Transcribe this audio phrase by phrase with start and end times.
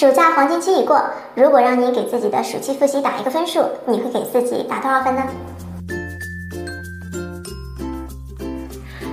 [0.00, 0.98] 暑假黄金期已过，
[1.34, 5.22] 如果让你给自己的暑期复习打一个分数，你会给自己打多少分呢？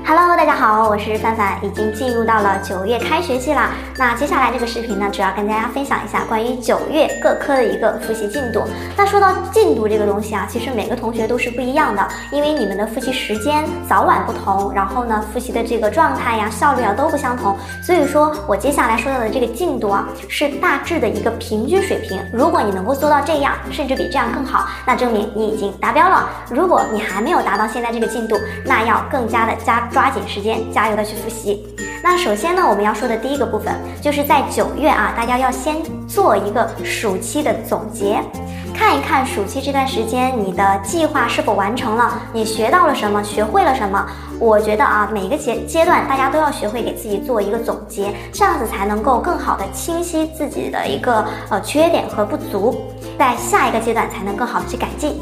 [0.07, 3.71] ？Hello，大家好，我是范范，已经进入到了九月开学季啦。
[3.97, 8.63] 那接下来这个视频呢，主要跟大家分享一下关于九月各科的一个复习进度。
[8.95, 17.57] 那说到进度这个东西啊，其实每个同学都是不一样的，因为你们的复习时间早晚不同，然后呢，复习的这个状态呀、效率啊都不相同。
[17.83, 22.17] 所以说我接下来说到的这个进度啊，是大致的一个平均水平。
[22.31, 26.29] 如果你能够做到这样，甚至比这样更好，那证明你已经达标了。
[26.49, 29.85] 如果你还没有达到现在这个进度，那要更加的加。
[29.97, 31.65] 抓紧时间，加油的去复习。
[32.03, 35.75] 那首先呢，我们要说的第一个部分，就是在九月啊，大家要先
[36.07, 38.21] 做一个暑期的总结，
[38.75, 44.05] 看一看暑期这段时间你的计划是否完成了，你学到了什么，学会了什么。
[44.39, 52.85] 我觉得啊，每个阶阶段大家都要学会给自己做一个总结，这样子才能够更好的清晰自己的一个呃缺点和不足，
[53.17, 55.19] 在下一个阶段才能更好的去改进。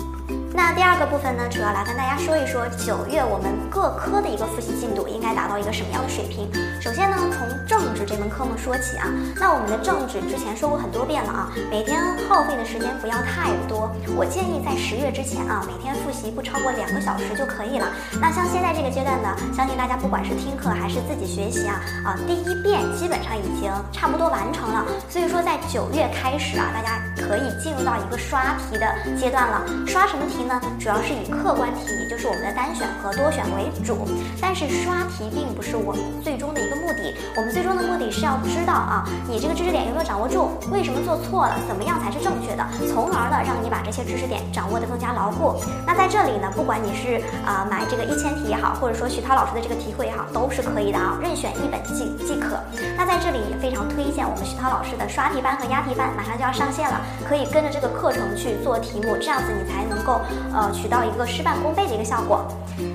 [0.55, 6.49] 那第二个部分呢，主要来跟大家说一说九月我们各科的一个复习进度应该达到一个什么样的水平。
[6.79, 9.11] 首先呢，从政治这门科目说起啊。
[9.35, 13.91] 那我们的政治之前说过很多遍了啊，每天耗费的时间不要太多。
[14.15, 17.87] 我建议在十月之前啊，每天复习不超过两个小时就可以了。
[18.21, 24.85] 那像现在这个阶段呢，相信大家不管是听课还是自己学习啊，啊，第一遍基本上已经差不多完成了。
[25.09, 29.65] 所以说在九月开始啊，大家可以进入到一个刷题的阶段了。
[29.85, 30.45] 刷什么题？
[30.45, 34.07] 呢，主要是以客观题，也就是我们的单选和多选为主。
[34.39, 40.49] 但是刷题并不是我们最终的一个目的，我们最终的目的是要知道啊，你这个知识点有没有掌握住？
[40.71, 41.55] 为什么做错了？
[41.67, 42.65] 怎么样才是正确的？
[42.91, 45.55] 从而呢，让你把这些知识点掌握的更加牢固。
[45.85, 52.57] 那在这里呢，不管你是啊买这个一千题也好，或者说徐涛老师的这个题库也好，都是可以的啊，任选一本即即可。
[52.97, 60.19] 那在这里也非常推荐我们徐涛老师的刷题班和押题班，马上就要上线了，可以跟着这个课程去做题目，这样子你才能够。
[60.53, 62.45] 呃，取到一个事半功倍的一个效果。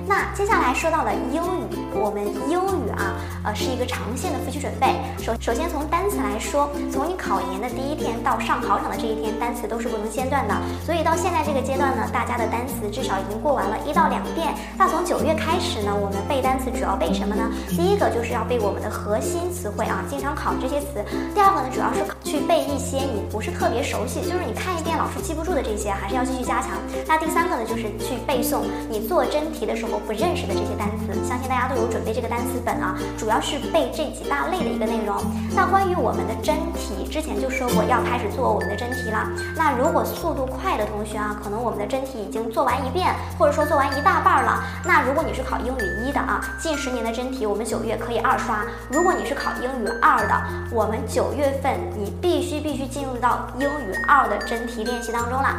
[0.07, 3.13] 那接下来说到了英语，我们英语啊，
[3.45, 4.87] 呃，是一个长线的复习准备。
[5.21, 10.55] 首首先从单词来说，从你考研的第一天到上考场的这一天，单词都是不能间断的。
[10.83, 14.51] 所以到现在这个阶段呢，大家的单词至少已经过完了一到两遍。
[14.75, 17.51] 那从九月开始呢，我们背单词主要背什么呢？
[17.69, 21.05] 第一个就是要背我们的核心词汇啊，经常考这些词。
[21.35, 26.71] 第二个呢，主要是去背一些你不是特别熟悉，就是你看一遍老师记不住的这些，还是要继续加强。
[27.05, 31.13] 那第三个呢，就是去背诵你做真题的时候不认识的这些单词。
[31.29, 35.17] 相信大家都有准备这个单词本啊，主要是是背这几大类的一个内容。
[35.53, 39.27] 那关于我们的真题，之前就说过要开始做我们的真题了。
[39.57, 44.63] 那如果速度快的同学啊，可能我们的真题已经做完一遍，或者说做完一大半了。
[44.85, 48.63] 那如果你是考英语一的啊，近十年的真题我们九月可以二刷。
[48.89, 50.41] 如果你是考英语二的，
[50.71, 55.49] 我们九月份你必须必须进入到英语二的真题练习当中了。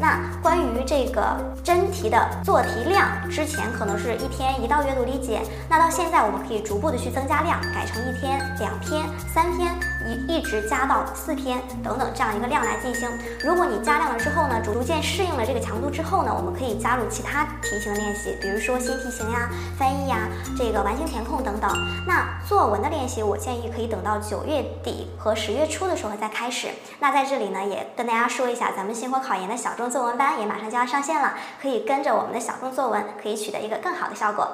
[0.00, 9.74] 那关于这个真题的做题量，之前可能是一天一道阅读理解，那到现在我们可以逐步的去增加量，改成一天、两天、三天，
[10.06, 13.08] 一一直加到四天等等这样一个量来进行。
[13.40, 19.48] 如果你加量了之后呢，逐渐适应了这个强度之后呢，我们可以加入其他题型的练习，比如说新题型呀、
[19.78, 21.70] 翻译呀、这个完形填空等等。
[22.06, 26.68] 那作文的练习，我建议可以等到九月底和十月初的时候再开始。
[27.00, 34.48] 那在这里呢，也跟大家说一下，咱们星火考研的小众作文班也马上就要上线了，可以跟着我们的小众作文，可以取得一个更好的效果。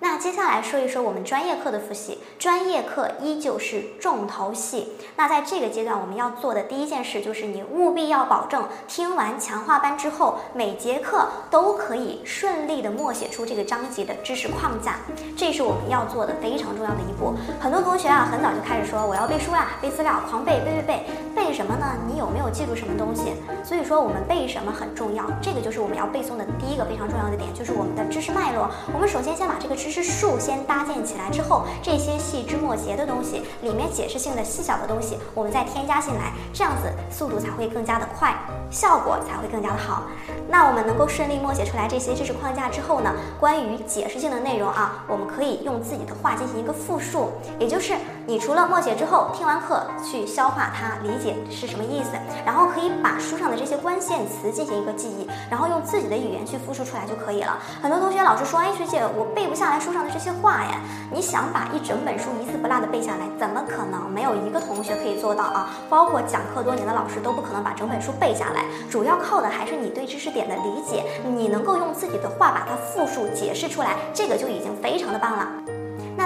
[0.00, 4.92] 那接下来说一说我们专业课的复习，专业课依旧是重头戏。
[5.16, 14.96] 那在这个阶段，我们要做的第一件事就是你务必要保证听完强化班之后，每节课都可以顺利的默写出这个章节的知识框架，
[15.36, 17.34] 这是我们要做的非常重要的一步。
[17.58, 21.86] 很多同学啊，很早就开始说我要背书啊，背资料，狂背背背背，背什么呢？
[22.06, 23.32] 你有没有记住什么东西？
[23.64, 28.70] 所以说我们背什么很重要，这个就是我们要背诵的第一个非常重要的点，就是我们的知识脉络。
[28.94, 38.36] 我们首先先把这个知知识树先搭建起来之后，这些细枝末节的东西，里面解释性的细小的东西，我们再添加进来，这样子速度才会更加的快，
[38.70, 40.02] 效果才会更加的好。
[40.46, 47.94] 那我们能够顺利默写出来这些知识框架之后呢，关于解释性的内容啊，我们可以用自己的话进行一个复述，也就是
[48.28, 52.10] 你除了默写之后，听完课去消化它，理解是什么意思，
[52.44, 57.56] 然后可以把书上的这些关键词进行一个记忆，然后用自己的语言去复述出来就可以了。
[57.80, 59.80] 很多同学老师说，哎，学姐，我背不下来。
[59.80, 60.78] 书上的这些话呀，
[61.10, 64.10] 你想把一整本书一字不落的背下来，怎么可能？
[64.10, 65.70] 没有一个同学可以做到啊！
[65.88, 68.66] 包括讲课多年的老师都不可能把整本书背下来。
[68.90, 75.77] 主要靠的还是你对知识点的理解，你能够用自己的话把它复述解释出来，这个就已经非常的棒了。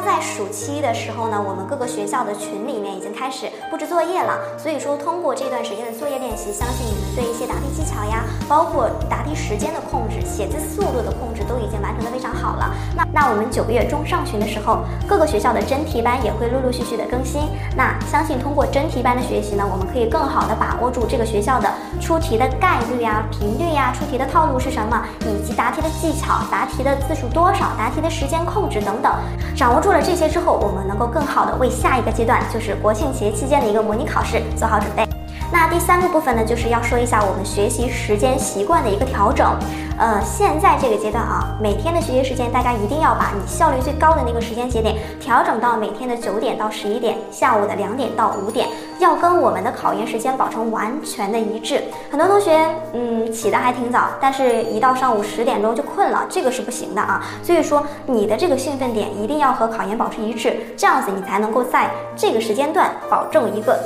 [0.04, 12.74] 在暑期的时候呢，我们各个学校的群里面已经开始布置作业了，所以说通过这段时间的作业练习，相信你们对一些答题技巧呀，包括答题时间的控制、写字速度的控制都已经完成的非常好了。
[12.96, 17.42] 那那我们九月中上旬的时候，各个学校的真题班也会陆陆续续的更新。
[17.76, 21.68] 那相信通过真题班的学习呢，我们可以更好的把握住这个学校的
[22.00, 29.12] 出题的概率呀、频率呀、出题的套路是什么，以及答题的技巧、答题的字数多少、答题的时间控制等等。
[29.54, 35.11] 掌握住了这些之后，我们能够更好的为下一个阶段，就是国庆节期间的一个模拟考试做好准备。
[35.52, 39.54] 那第三个部分呢，就是要说一下我们学习时间习惯的一个调整。
[39.98, 48.66] 呃，现在这个阶段啊，每天的学习时间，大家一定要把你效率最高的那个时间节点调整到每天的九点到十一点，下午的两点到五点，
[48.98, 51.84] 要跟我们的考研时间保持完全的一致。
[52.10, 57.22] 很多同学，嗯，起的还挺早，但是一到上午十点钟就困了，这个是不行的啊。
[57.42, 63.78] 所以说，你的这个兴奋点一定要和考研保持一致，这样子你才能够在这个时间段保证一个。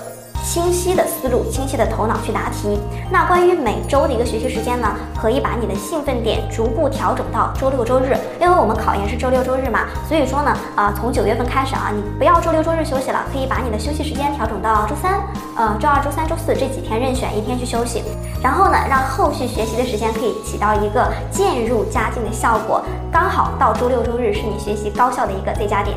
[0.56, 2.80] 清晰的思路，清晰的头脑去答题。
[3.10, 15.20] 那关于每周的一个学习时间呢，可以把你的兴奋点逐步调整到周六周日，因为我们考研是周六周日嘛，所以说呢，啊，从九月份开始啊，你不要周六周日休息了，可以把你的休息时间调整到周三，
[15.58, 18.02] 呃，周二、周三、周四这几天任选一天去休息，
[18.42, 22.80] 然后呢，让后续学习的时间可以起到一个渐入佳境的效果，
[23.12, 25.94] 刚好到周六周日是你学习高效的一个最佳点。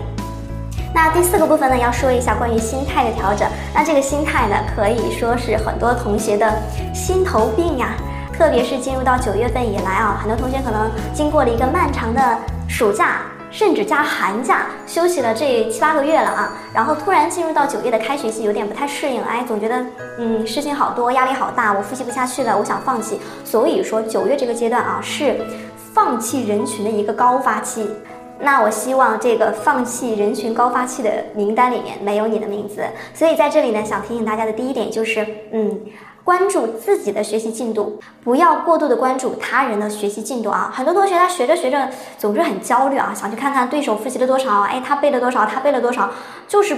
[0.92, 3.48] 那第四个部分呢，要说一下关于心态的调整。
[3.74, 6.52] 那这个心态呢，可以说是很多同学的
[6.94, 7.94] 心头病呀。
[8.32, 12.38] 特别是进入到九月份以来啊，很多同学可能经过了一个漫长的
[12.70, 13.18] 暑假，
[13.52, 16.54] 甚至加寒假，休息了这七八个月了啊。
[16.74, 19.86] 然后突然进入到九月的开学季，有点不太适应，哎，总觉得
[20.20, 23.20] 嗯事情好多，压力好大，我复习不下去了，我想放弃。
[23.44, 25.36] 所以说九月这个阶段啊，是
[25.94, 27.90] 放弃人群的一个高发期。
[28.42, 32.84] 那我希望这个放弃人群高发期的名单里面没有你的名字，
[33.14, 35.80] 所以在这里呢，想提醒大家的第一点就是，嗯，
[36.24, 40.72] 关注自己的学习进度，不要过度的关注他人的学习进度啊。
[40.74, 46.10] 很多同学他学着学着总是很焦虑啊，想去看看对手复习了多少，哎，他背了多少，他背了多少，
[46.48, 46.76] 就是。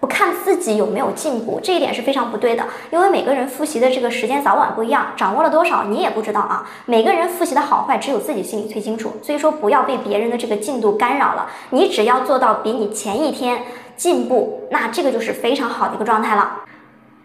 [0.00, 2.64] 不看自己有没有进步，这一点是非常不对的。
[2.90, 6.66] 因为每个人复习的这个时间早晚不一样，掌握了多少你也不知道啊。
[6.86, 9.12] 每个人复习的好坏，只有自己心里最清楚。
[9.22, 11.46] 所以说，不要被别人的这个进度干扰了。
[11.70, 13.62] 你只要做到比你前一天
[13.96, 16.62] 进步，那这个就是非常好的一个状态了。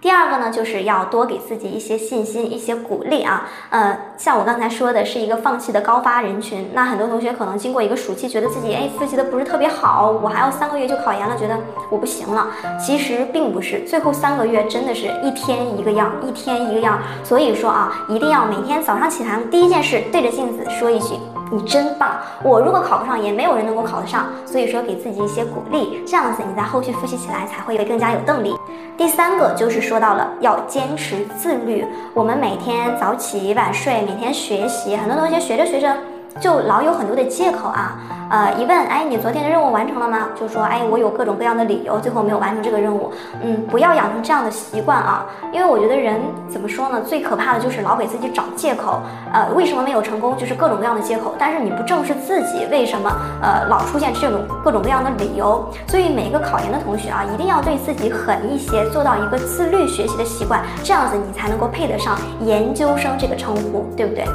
[0.06, 3.50] 第二个呢，就是要多给自己一些信心、一些鼓励啊。
[3.72, 6.70] 呃，像我刚才说的，是一个放弃的高发人群。
[6.76, 11.58] 那很多同学可能经过一个暑期，觉得自己哎复习的不是特别好，我还要三个月就考研了，觉得
[11.90, 12.50] 我不行了。
[12.80, 17.00] 其实并不是，最后三个月真的是一天一个样，一天一个样。
[17.24, 21.16] 所以说啊，一定要每天早上起床第一件事对着镜子说一句。
[21.52, 22.10] 你真棒！
[22.44, 24.26] 我如果考不上，也没有人能够考得上。
[24.48, 28.56] 所以说，给自己一些鼓励，这样子你在后续复习起来才会更加有动力。
[28.98, 31.86] 第三个就是说到了要坚持自律。
[32.14, 35.94] 我们每天早起晚睡，每天学习，很多同学学着学着。
[36.42, 37.98] 就老有很多的借口啊，
[38.30, 40.28] 呃，一问，哎，你昨天的任务完成了吗？
[40.36, 43.10] 就说，哎，我有各种各样的理由，最后没有完成这个任务。
[43.42, 49.00] 嗯，不要养成这样的习惯啊，因为我觉得人怎么说呢，最可怕的就是老给自己找借口。
[49.32, 50.36] 呃，为什么没有成功？
[50.36, 51.34] 就是各种各样的借口。
[51.40, 53.10] 但是你不正视自己为什么，
[53.42, 55.66] 呃，老出现这种各种各样的理由？
[55.88, 64.26] 所以每个考研的同学啊，一定要对自己狠一些，做到一个自律学习的习惯，这样子你才能够配得上研究生这个称呼，对不对？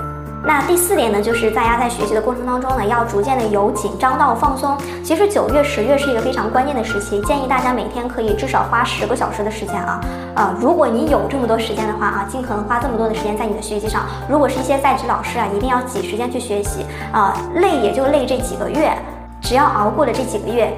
[0.42, 4.76] 那第四点呢，就是大家在学习的过程当中呢，要逐渐的由紧张到放松。
[5.04, 10.00] 其实九月、十月是一个非常关键的时期，建议大家每天可以至少花十个小时的时间啊。
[10.34, 14.06] 呃，如果你有这么多时间的话啊，尽可能花这么多的时间在你的学习上。
[14.28, 18.96] 如果是一些在职老师啊，一定要挤时间去学习啊，累也就累这几个月，
[19.42, 20.72] 只要熬过了这几个月，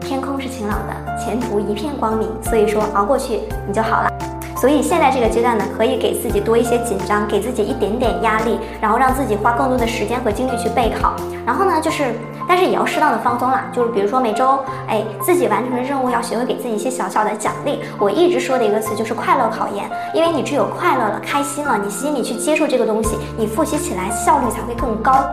[0.00, 2.26] 天空是晴朗的，前途一片光明。
[2.42, 4.07] 所以说熬过去你就好了。
[4.60, 11.14] 所以现在这个阶段呢，可以给自己多一些紧张，给自己一点点压力，然后让自己花更多的时间和精力去备考。
[11.46, 12.12] 然后呢，就是，
[12.48, 17.78] 但是也要适当的放松啦，就是比如说每周，哎，自己完成的任务要学会给自己一些小小的奖励。
[18.00, 25.24] 我一直说的一个词就是快乐考研，因为你只有快乐了、开心了，你心里去接受这个东西，你复习起来效率才会更高。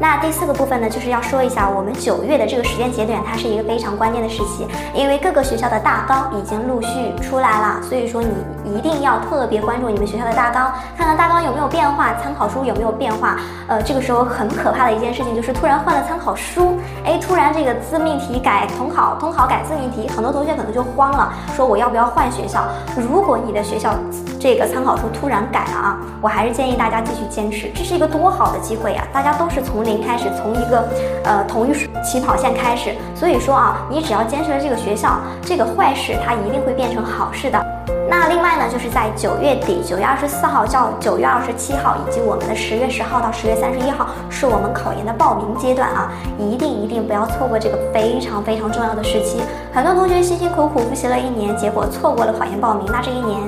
[0.00, 6.88] 那第四个部分呢，就是要说一下我们九月的这个时间节点，它是一个非常关键的时期，因为各个学校的大纲已经陆续
[7.20, 8.32] 出来了，所以说你
[8.64, 13.36] 一定要特别关注你们学校的大纲，看看大纲有没有变化，参考书有没有变化。
[13.68, 22.64] 呃，这个时候很可怕的一件事情就是突然换了参考书，哎，突然这个自命题改统考，统考改自命题，很多同学可能就慌了，说我要不要换学校？
[22.96, 23.94] 如果你的学校
[24.38, 29.06] 这个参考书突然改了啊，我还是建议大家继续坚持，这是一个多好的机会呀！
[29.12, 30.88] 大家都是从零开始，从一个
[31.24, 37.79] 呃同一起跑线开始，所以说啊，你只要坚持了这个学校，这个坏事它一定会变成好事的。
[38.10, 49.40] 那另外呢，就是在九月底，九月二十四号到九月二十七号，以及我们的十月十号到十月三十一号，是我们考研的报名阶段啊，一定一定不要错过这个非常非常重要的时期。
[49.72, 53.40] 很多同学辛辛苦苦复习了一年，结果错过了考研报名，那这一年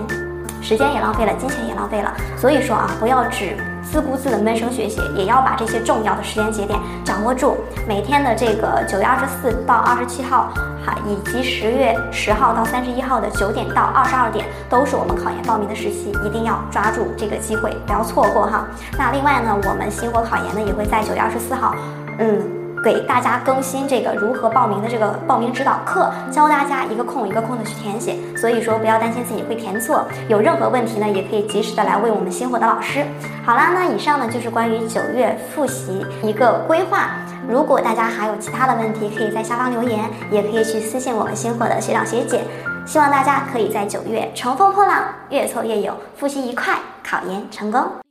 [0.62, 2.14] 时间也浪费了，金钱也浪费了。
[2.38, 3.56] 所以说啊，不要只。
[3.82, 7.56] 自顾自的闷声学习，也要把这些重要的时间节点掌握住。
[7.86, 10.52] 每天的这个九月二十四到二十七号，
[10.84, 18.66] 哈，以及十月十号到三十一号的九点到二十二点，都是我们考研报名的时期，一定要抓住这个机会，不要错过哈。
[18.96, 21.74] 那另外呢，我们新火考研呢，也会在九月二十四号，
[22.18, 22.61] 嗯。
[22.82, 28.16] 给大家更新这个如何报名的这个报名指导课，教大家一个空一个空的去填写。
[28.36, 33.04] 所以说不要担心自己会填错，有任何问题呢，也可以及时的来问我们星火的老师。
[33.44, 37.10] 好啦，那以上呢就是关于九月复习一个规划。
[37.48, 42.42] 如果大家还有其他的问题，可以在下方留言，也可以去私信我们星火的学长学姐。
[42.84, 46.74] 希望大家可以在九月乘风破浪，越挫越勇，复习愉快，
[47.04, 48.01] 考研成功。